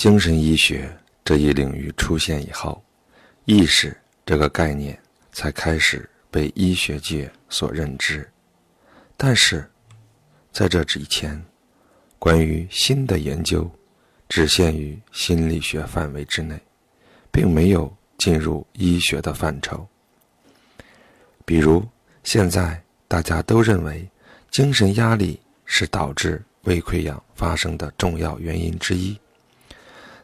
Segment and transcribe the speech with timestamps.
[0.00, 0.90] 精神医学
[1.22, 2.82] 这一领域出现以后，
[3.44, 4.98] 意识这个概念
[5.30, 8.26] 才开始被医学界所认知。
[9.18, 9.70] 但是，
[10.52, 11.38] 在这之前，
[12.18, 13.70] 关于心的研究
[14.26, 16.58] 只限于心理学范围之内，
[17.30, 19.86] 并没有进入医学的范畴。
[21.44, 21.86] 比如，
[22.24, 24.08] 现在大家都认为
[24.50, 29.14] 精神压力是导致胃溃疡发生的重要原因之一。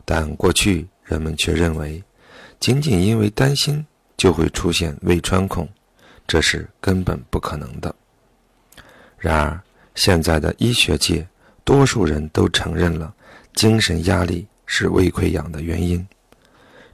[0.07, 2.03] 但过去人们却认为，
[2.61, 3.85] 仅仅因为担心
[4.17, 5.69] 就会出现胃穿孔，
[6.29, 7.95] 这是根本不可能的。
[9.19, 9.61] 然而，
[9.97, 11.27] 现在的医学界
[11.65, 13.13] 多数人都承认了
[13.55, 16.07] 精神压力是胃溃疡的原因。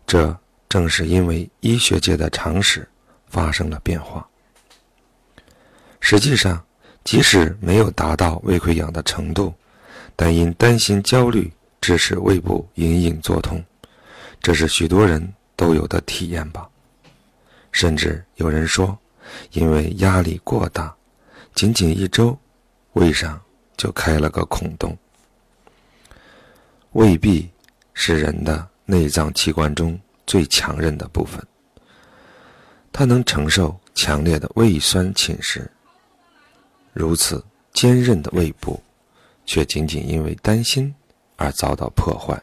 [0.07, 0.35] 这
[0.69, 2.88] 正是因为医学界的常识
[3.27, 4.27] 发生了变化。
[6.01, 6.65] 实际上，
[7.05, 9.52] 即使没有达到胃溃疡的程度，
[10.16, 11.52] 但因担心、焦虑。
[11.83, 13.63] 致使胃部隐隐作痛，
[14.41, 16.69] 这是许多人都有的体验吧。
[17.73, 18.97] 甚至有人说，
[19.51, 20.95] 因为压力过大，
[21.57, 22.39] 仅仅一周，
[22.93, 23.39] 胃上
[23.77, 24.97] 就开了个孔洞。
[26.93, 27.51] 胃壁
[27.95, 31.45] 是人的内脏器官中最强韧的部分，
[32.93, 35.67] 它能承受强烈的胃酸侵蚀。
[36.93, 38.80] 如此坚韧的胃部，
[39.45, 40.95] 却仅仅因为担心。
[41.43, 42.40] 而遭到破坏，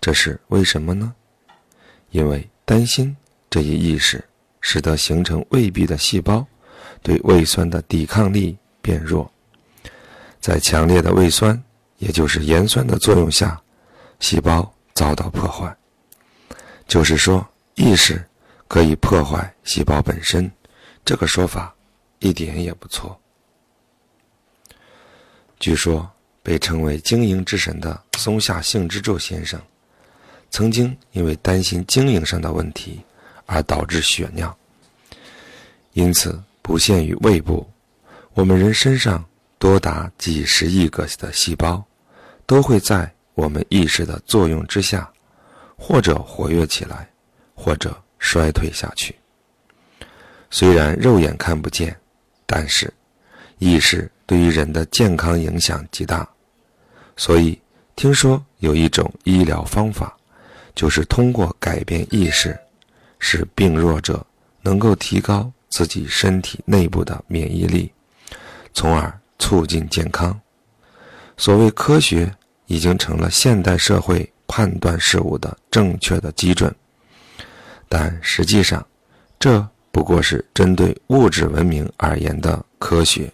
[0.00, 1.12] 这是为什么呢？
[2.10, 3.16] 因为担心
[3.50, 4.24] 这一意识，
[4.60, 6.46] 使得形成胃壁的细胞
[7.02, 9.28] 对胃酸的抵抗力变弱，
[10.40, 11.60] 在强烈的胃酸，
[11.98, 13.60] 也就是盐酸的作用下，
[14.20, 15.76] 细胞遭到破坏。
[16.86, 18.24] 就是说，意识
[18.68, 20.48] 可以破坏细胞本身，
[21.04, 21.74] 这个说法
[22.20, 23.20] 一点也不错。
[25.58, 26.08] 据说。
[26.42, 29.60] 被称为“经营之神”的松下幸之助先生，
[30.50, 33.00] 曾经因为担心经营上的问题
[33.46, 34.54] 而导致血尿。
[35.92, 37.68] 因此，不限于胃部，
[38.34, 39.24] 我们人身上
[39.58, 41.84] 多达几十亿个的细胞，
[42.46, 45.10] 都会在我们意识的作用之下，
[45.76, 47.08] 或者活跃起来，
[47.54, 49.14] 或者衰退下去。
[50.50, 51.96] 虽然肉眼看不见，
[52.46, 52.92] 但是
[53.58, 56.26] 意识对于人的健康影响极大。
[57.18, 57.60] 所以，
[57.94, 60.16] 听说有一种医疗方法，
[60.74, 62.58] 就是通过改变意识，
[63.18, 64.26] 使病弱者
[64.62, 67.92] 能够提高自己身体内部的免疫力，
[68.72, 70.40] 从而促进健康。
[71.36, 72.34] 所谓科学，
[72.64, 76.74] 已经成了现代社会判断事物的正确的基准。
[77.86, 78.82] 但实际上，
[79.38, 83.30] 这不过是针对物质文明而言的科学，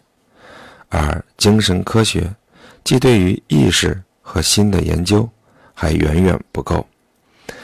[0.89, 2.35] 而精神科学。
[2.85, 5.29] 既对于意识和心的研究
[5.75, 6.87] 还远远不够，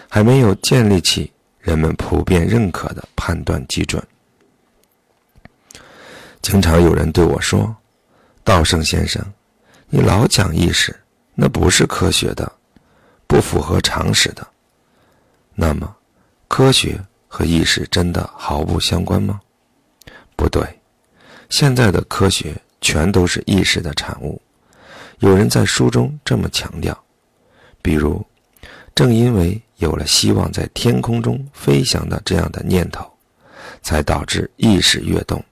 [0.06, 4.02] 还没有建立起人们普遍认可的判断基准。
[6.42, 7.74] 经常有人对我说
[8.44, 9.24] ：“道圣先生，
[9.88, 10.94] 你老讲意识，
[11.34, 12.52] 那不是科学的，
[13.26, 14.46] 不符合常识的。”
[15.56, 15.96] 那么，
[16.48, 19.40] 科学和意识真的毫不相关吗？
[20.36, 20.62] 不对，
[21.48, 24.38] 现在的科学全都是意识的产物。
[25.20, 26.96] 有人在书中这么强调，
[27.80, 28.22] 比如，
[28.94, 33.10] 正因为有了希望在天空中飞翔的这样的念头，
[33.80, 35.42] 才导致意识跃动，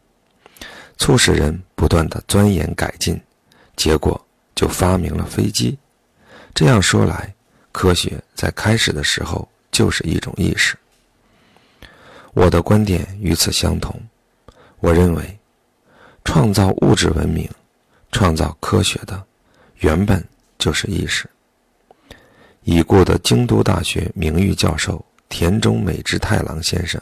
[0.98, 3.18] 促使人不断的钻研改进，
[3.76, 4.22] 结果
[4.54, 5.78] 就发明了飞机。
[6.54, 7.32] 这样说来，
[7.72, 10.76] 科学在开始的时候就是一种意识。
[12.34, 13.98] 我的观点与此相同，
[14.80, 15.38] 我认为，
[16.24, 17.48] 创造物质文明、
[18.10, 19.22] 创造科学的。
[19.78, 20.24] 原本
[20.58, 21.28] 就是意识。
[22.62, 27.00] 已故的京都大学名誉教授田中美之太郎先生，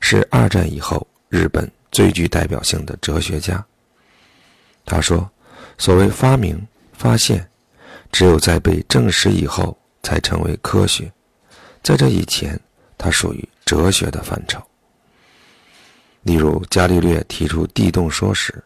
[0.00, 3.62] 是二战以后日本最具代表性的哲学家。
[4.86, 5.30] 他说
[5.76, 7.46] ：“所谓发明、发现，
[8.10, 11.12] 只有在被证实以后才成为科学，
[11.82, 12.58] 在这以前，
[12.96, 14.58] 它属于哲学的范畴。”
[16.28, 18.62] 例如，伽利略提出地动说时，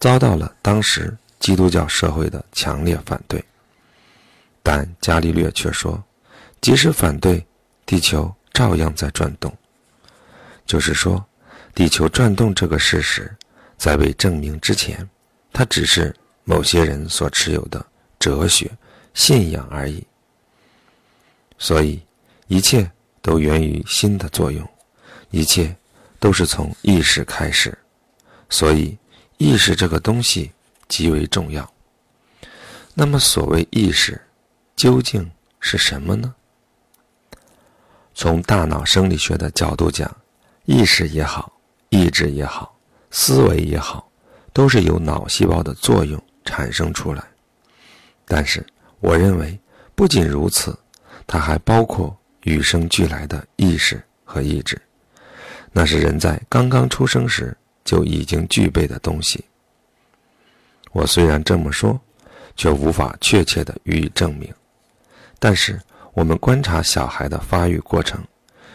[0.00, 1.14] 遭到了当时。
[1.40, 3.44] 基督教社会的强烈反对，
[4.62, 6.02] 但伽利略却说，
[6.62, 7.46] 即使反对，
[7.84, 9.54] 地球照样在转动。
[10.64, 11.22] 就是说，
[11.74, 13.30] 地球转动这个事实，
[13.76, 15.06] 在被证明之前，
[15.52, 17.84] 它只是某些人所持有的
[18.18, 18.70] 哲学
[19.12, 20.02] 信仰而已。
[21.58, 22.00] 所以，
[22.46, 22.90] 一切
[23.20, 24.66] 都源于心的作用，
[25.30, 25.76] 一切
[26.24, 27.76] 都是从意识开始。
[28.48, 28.96] 所以，
[29.36, 30.50] 意识这个东西。
[30.86, 31.68] 极为重要。
[32.92, 34.20] 那么，所谓意识，
[34.76, 35.28] 究竟
[35.58, 36.32] 是什么呢？
[38.14, 40.14] 从大脑生理学的角度讲，
[40.66, 41.50] 意识也好，
[41.88, 42.78] 意志也好，
[43.10, 44.06] 思维也好，
[44.52, 47.24] 都是由脑细胞的作用产生出来。
[48.26, 48.64] 但是，
[49.00, 49.58] 我认为
[49.94, 50.78] 不仅如此，
[51.26, 54.80] 它还包括与生俱来的意识和意志，
[55.76, 57.54] 那是人在刚刚出生时
[57.84, 59.44] 就已经具备的东西。
[60.92, 62.00] 我虽然这么说，
[62.54, 64.54] 却无法确切的予以证明。
[65.40, 65.80] 但是，
[66.12, 68.22] 我们观察小孩的发育过程，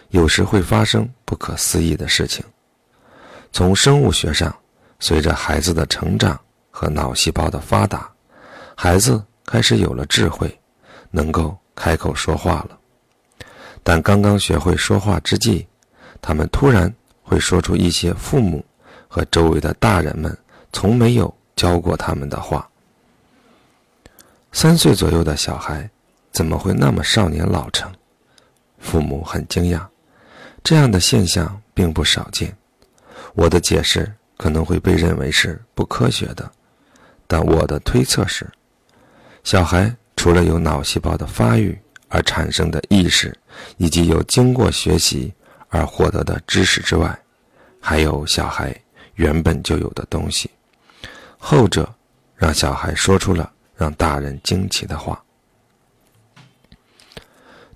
[0.10, 2.44] 有时会发生不可思议的事情。
[3.54, 4.54] 从生物学上，
[5.00, 6.38] 随着孩子的成长
[6.70, 8.12] 和脑细胞的发达，
[8.76, 10.60] 孩子开始有了智慧，
[11.12, 12.78] 能够开口说话了。
[13.84, 15.66] 但刚刚学会说话之际，
[16.22, 16.94] 他们突然
[17.24, 18.64] 会说出一些父母
[19.08, 20.36] 和周围的大人们
[20.74, 22.70] 从没有教过他们的话。
[24.52, 25.90] 三岁左右的小孩。
[26.32, 27.92] 怎么会那么少年老成？
[28.78, 29.84] 父母很惊讶，
[30.64, 32.56] 这样的现象并不少见。
[33.34, 36.50] 我的解释可能会被认为是不科学的，
[37.28, 38.48] 但我的推测是：
[39.44, 41.78] 小孩除了有脑细胞的发育
[42.08, 43.36] 而产生的意识，
[43.78, 45.34] 以及有经过学习
[45.70, 47.18] 而获得的知识之外，
[47.80, 48.76] 还有小孩
[49.16, 50.50] 原本就有的东西。
[51.38, 51.88] 后者
[52.36, 55.24] 让小孩说出了让大人惊奇的话。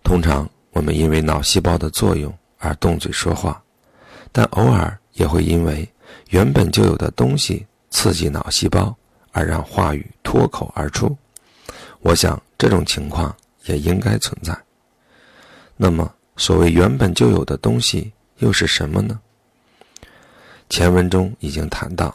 [0.04, 3.64] 通常，我们因为脑细胞的作用而动嘴说话，
[4.32, 5.88] 但偶尔也会因为
[6.30, 8.94] 原本就有的东西刺激脑细胞
[9.32, 11.16] 而让话语脱口而出。
[12.02, 14.58] 我想，这种情况也应该存在。
[15.78, 19.20] 那么，所谓原本就有的东西又是什么呢？
[20.70, 22.14] 前文中已经谈到，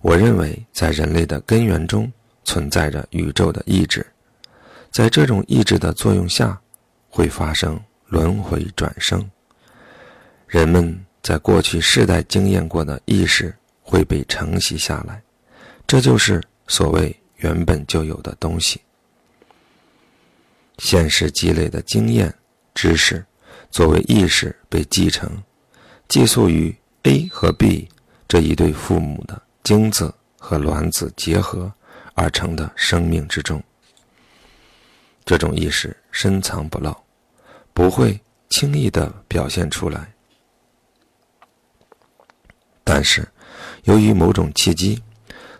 [0.00, 2.12] 我认为在人类的根源中
[2.44, 4.06] 存在着宇宙的意志，
[4.90, 6.60] 在这种意志的作用下。
[7.08, 9.26] 会发生轮回转生，
[10.46, 15.22] 人们在过去世代经验过的意识会被承袭下来，
[15.86, 18.82] 这就是所谓原本就有的东西。
[20.76, 22.30] 现实积累的经验、
[22.74, 23.24] 知识，
[23.76, 25.30] 作为意识被继承，
[26.08, 27.86] 寄宿于 A 和 B
[28.26, 31.70] 这一对父母的精子和卵子结合
[32.14, 33.62] 而成的生命之中。
[35.26, 36.96] 这种意识深藏不露。
[37.74, 38.18] 不会
[38.48, 40.10] 轻易的表现出来，
[42.82, 43.28] 但是
[43.84, 45.02] 由于某种契机，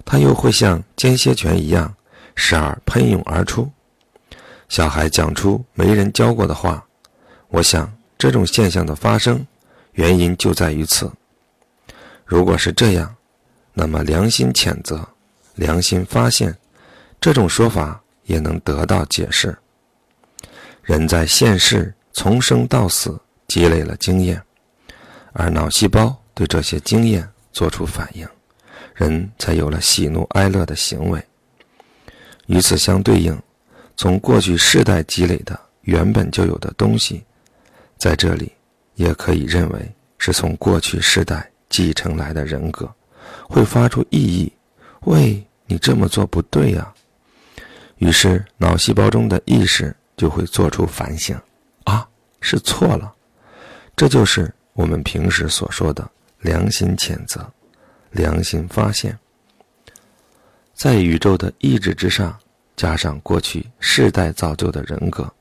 [0.07, 1.95] 它又会像间歇泉一样
[2.35, 3.71] 时而喷涌而出。
[4.71, 6.83] 小孩讲出没人教过的话，
[7.49, 9.47] 我想这种现象的发生
[9.93, 11.11] 原因就在于此。
[12.25, 13.15] 如果是这样，
[13.73, 15.07] 那么良心谴责、
[15.55, 16.57] 良心发现
[17.21, 19.57] 这种说法也能得到解释。
[20.83, 21.93] 人在现世。
[22.19, 24.43] 从生到死，积累了经验，
[25.35, 28.27] 而脑细胞对这些经验做出反应，
[28.95, 31.23] 人才有了喜怒哀乐的行为。
[32.47, 33.39] 与此相对应，
[33.99, 37.23] 从过去世代积累的原本就有的东西，
[37.98, 38.52] 在这里
[38.94, 42.88] 也可以认为是从过去世代继承来的人格，
[43.48, 44.52] 会发出异议
[45.06, 46.93] ：“喂，你这么做不对呀！”
[47.98, 51.38] 于是脑细胞中的意识就会做出反省。
[51.84, 52.06] 啊
[52.41, 53.12] 是错了，
[53.96, 56.08] 这就是我们平时所说的
[56.41, 57.44] 良心谴责、
[58.10, 59.19] 良心发现。
[60.74, 62.38] 在宇宙的意志之上，
[62.76, 65.32] 加上过去世代造就的人格，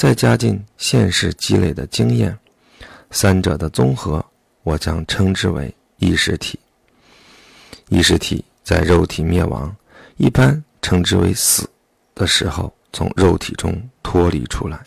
[0.00, 2.34] 再加进现世积累的经验，
[3.10, 4.24] 三者的综合，
[4.62, 6.58] 我将称之为意识体。
[7.90, 9.76] 意识体在肉体灭亡，
[10.16, 11.68] 一般称之为死
[12.14, 14.80] 的时候，从肉体中脱离出来。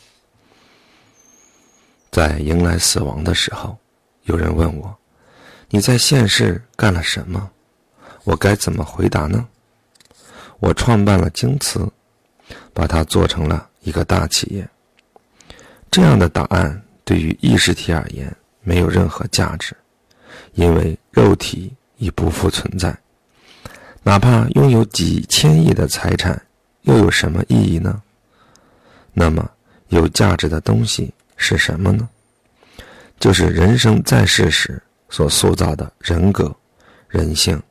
[2.10, 3.78] 在迎来死亡的时候，
[4.24, 4.98] 有人问我
[5.70, 7.52] ：“你在现世干了什么？”
[8.26, 9.48] 我该怎么回答呢？
[10.60, 11.88] 我创办了京瓷，
[12.74, 14.68] 把它做成了一个大企业。
[15.94, 19.78] 这样的答案对于意识体而言没有任何价值，
[20.54, 22.98] 因为肉体已不复存在。
[24.02, 26.42] 哪怕拥有几千亿的财产，
[26.82, 28.02] 又有什么意义呢？
[29.14, 29.48] 那么，
[29.90, 31.14] 有价值的东西。
[31.36, 32.10] 是什么呢？
[33.20, 36.56] 就是人生在世时所塑造的人格、
[37.08, 37.62] 人性、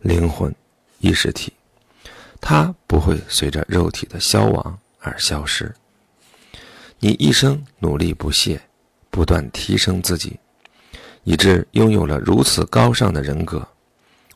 [0.00, 0.52] 灵魂、
[0.98, 1.52] 意识体，
[2.40, 5.72] 它不会随着肉体的消亡而消失。
[7.00, 8.60] 你一生努力不懈，
[9.10, 10.38] 不断提升自己，
[11.22, 13.66] 以致拥有了如此高尚的人格。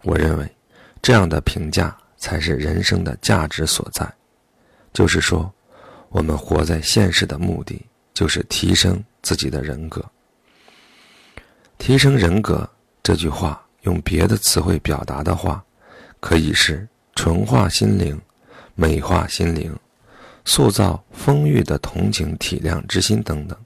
[0.02, 0.56] 我认为，
[1.00, 4.08] 这样的评价才是人生的价值所在。
[4.92, 5.52] 就是说，
[6.10, 10.04] 我们活在现实的目的就是提升自己的人格。
[11.78, 12.68] 提升人格
[13.02, 15.64] 这句话，用别的词汇表达的话，
[16.20, 18.20] 可以是纯化心灵、
[18.76, 19.76] 美化心灵、
[20.44, 23.58] 塑造丰裕的同情体谅之心等等。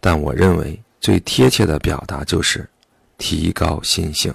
[0.00, 2.68] 但我认为最贴切的表达就是
[3.16, 4.34] 提高心性。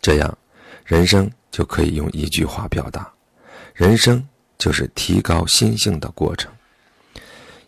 [0.00, 0.38] 这样，
[0.84, 3.12] 人生就可以用一句话表达：
[3.74, 4.26] 人生。
[4.56, 6.50] 就是提高心性的过程。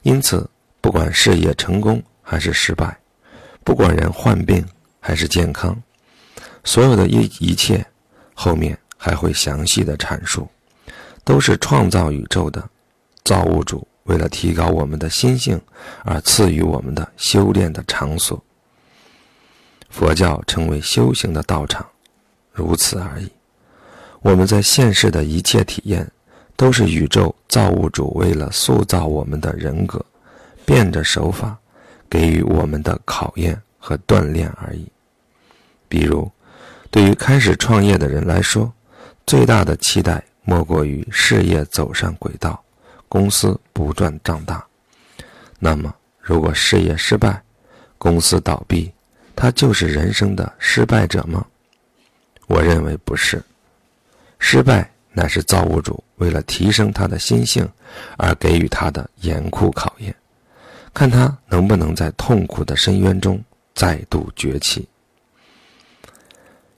[0.02, 0.48] 因此，
[0.80, 2.96] 不管事业成功还是失败，
[3.64, 4.64] 不管人患病
[5.00, 5.76] 还是健康，
[6.64, 7.84] 所有的一一切，
[8.34, 10.48] 后面还会详细的阐述，
[11.26, 12.66] 都是创造宇宙的
[13.22, 15.60] 造物主为了提高我们的心性
[16.04, 18.42] 而赐予我们的修炼的场所。
[19.90, 21.84] 佛教称为修行的道场，
[22.52, 23.30] 如此而已。
[24.20, 26.10] 我们在现世的一切体验。
[26.58, 30.02] 都是宇宙造物主为了塑造我们的人格，
[30.64, 31.54] 变着手法
[32.08, 34.90] 给予我们的考验和锻炼而已。
[35.86, 36.32] 比如，
[36.90, 38.72] 对于开始创业的人来说，
[39.26, 42.64] 最大的期待莫过于事业走上轨道，
[43.08, 44.64] 公司不断壮大。
[45.58, 47.42] 那么，如果事业失败，
[47.98, 48.90] 公司倒闭，
[49.34, 51.44] 他就是人生的失败者吗？
[52.46, 53.42] 我认为不是，
[54.38, 54.90] 失败。
[55.18, 57.66] 乃是造物主为了提升他的心性
[58.18, 60.14] 而给予他的严酷考验，
[60.92, 63.42] 看他能不能在痛苦的深渊中
[63.74, 64.86] 再度崛起。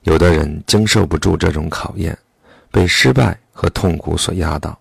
[0.03, 2.17] 有的人经受不住这种考验，
[2.71, 4.79] 被失败和痛苦所压倒，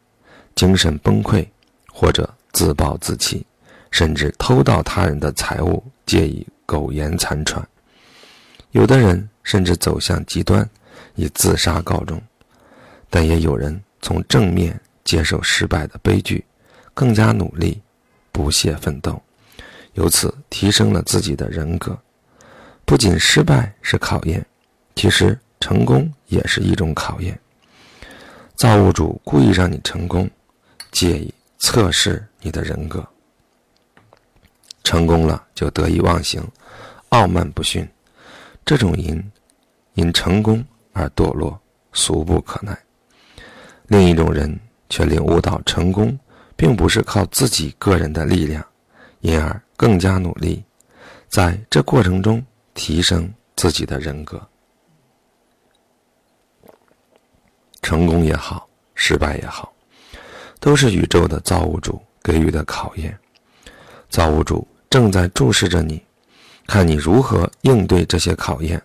[0.53, 1.43] 精神崩溃，
[1.91, 3.43] 或者自暴自弃，
[3.89, 7.67] 甚至偷盗他人的财物，借以苟延残喘。
[8.69, 10.69] 有的人甚至走向极端，
[11.15, 12.21] 以自杀告终。
[13.09, 16.45] 但也有人从正面接受失败的悲剧，
[16.93, 17.81] 更加努力，
[18.31, 19.19] 不懈奋斗，
[19.93, 21.97] 由此提升了自己的人格。
[22.85, 24.45] 不仅失败是考验，
[24.93, 27.39] 其实成功也是一种考验。
[28.57, 30.27] 造物主故意让你成功，
[30.91, 33.07] 借以测试你的人格。
[34.83, 36.43] 成功了就得意忘形、
[37.09, 37.87] 傲慢不逊，
[38.65, 39.23] 这种因
[39.93, 41.61] 因成功而堕落，
[41.93, 42.75] 俗不可耐。
[43.85, 44.59] 另一种人
[44.89, 46.17] 却领悟到，成功
[46.55, 48.65] 并不是靠自己个人的力量，
[49.19, 50.63] 因而更加努力，
[51.27, 54.41] 在这过程中提升自己的人格。
[57.81, 59.71] 成功也好，失败也好，
[60.59, 63.17] 都是宇宙的造物主给予的考验。
[64.09, 66.01] 造物主正在注视着你，
[66.65, 68.81] 看你如何应对这些考验，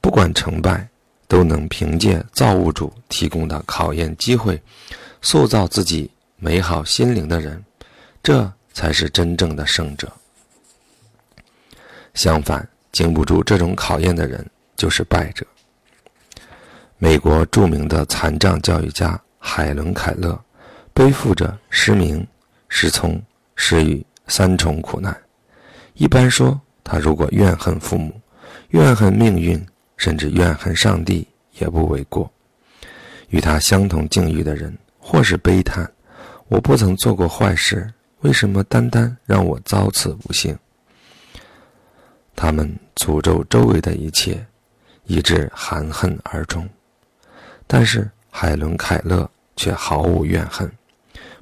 [0.00, 0.88] 不管成败。
[1.28, 4.62] 都能凭借造物主提供的考验机会，
[5.20, 7.60] 塑造自己美好心灵的人，
[8.22, 10.08] 这才是真正的胜者。
[12.14, 15.44] 相反，经不住这种考验的人就是败者。
[16.98, 20.38] 美国著名的残障教育家海伦·凯勒，
[20.92, 22.26] 背负着失明、
[22.68, 23.22] 失聪、
[23.54, 25.16] 失语三重苦难。
[25.94, 28.20] 一般说，他如果怨恨父母，
[28.70, 29.66] 怨恨命运。
[29.96, 32.30] 甚至怨恨上帝也不为过。
[33.30, 35.90] 与他相同境遇的人，或是悲叹
[36.48, 40.54] ：“我不曾做过坏事，为什么单单让我遭此不幸？”
[42.36, 44.46] 他们诅咒周围的一切，
[45.04, 46.68] 以致含恨而终。
[47.66, 50.70] 但是海伦·凯勒却毫无怨恨。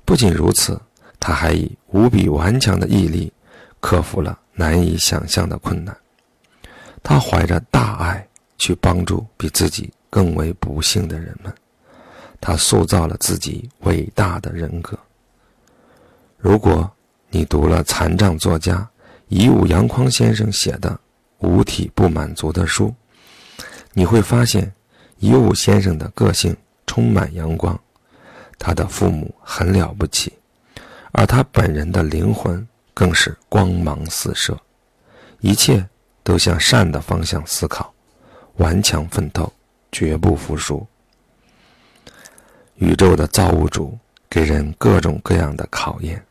[0.05, 0.81] 不仅如此，
[1.19, 3.33] 他还以无比顽强的毅力，
[3.81, 5.97] 克服了难以想象的困难。
[7.03, 8.27] 他怀着大爱。
[8.57, 11.53] 去帮助比自己更为不幸的人们，
[12.41, 14.99] 他塑造了自己伟大的人格。
[16.39, 16.91] 如果
[17.29, 18.89] 你读了残障作家
[19.29, 20.89] 乙武阳匡先生写的
[21.47, 22.95] 《五体不满足》的书，
[23.93, 24.73] 你会发现
[25.19, 26.57] 乙武先生的个性
[26.87, 27.79] 充满阳光，
[28.59, 30.33] 他的父母很了不起，
[31.13, 34.59] 而他本人的灵魂更是光芒四射，
[35.41, 35.87] 一切
[36.23, 37.93] 都向善的方向思考。
[38.57, 39.53] 顽强奋斗，
[39.91, 40.87] 绝不服输。
[42.77, 46.25] 宇宙的造物主给人各种各样的考验，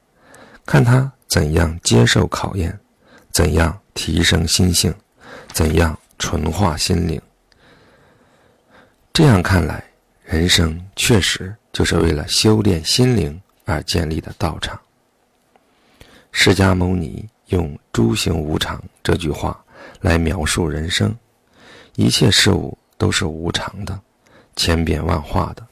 [0.66, 2.80] 看他怎样接受考验，
[3.32, 4.94] 怎样提升心性，
[5.52, 7.22] 怎样纯化心灵。
[9.14, 9.84] 这样看来，
[10.24, 14.82] 人生确实就是为了修炼心灵而建立的道场。
[16.32, 19.64] 释迦牟尼用“诸行无常”这句话
[20.02, 21.16] 来描述人生。
[21.96, 24.02] 一切事物都是无常的，
[24.56, 25.64] 千变万化的。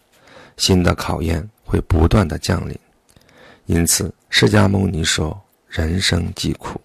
[0.57, 2.77] 新的考验会不断的降临。
[3.65, 6.79] 因此，释迦牟尼说：“人生即苦。”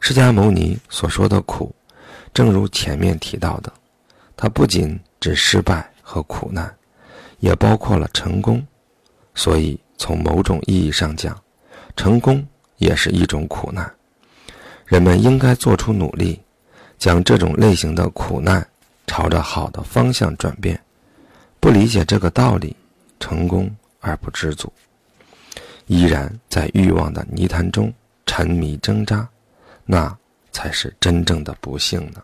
[0.00, 1.72] 释迦牟尼所说的苦，
[2.34, 3.72] 正如前面提到的，
[4.36, 6.74] 它不仅指失败和苦难，
[7.38, 8.66] 也包括了成功。
[9.34, 11.40] 所以，从某种意义上讲，
[11.94, 12.44] 成功
[12.78, 13.88] 也是一种苦难。
[14.86, 16.40] 人们应该做出努力，
[16.98, 18.66] 将这种类型的苦难
[19.06, 20.78] 朝着好的方向转变。
[21.60, 22.74] 不理解这个道理，
[23.20, 24.72] 成功而不知足，
[25.86, 27.92] 依然在欲望的泥潭中
[28.26, 29.28] 沉迷挣扎，
[29.84, 30.16] 那
[30.50, 32.22] 才是真正的不幸呢。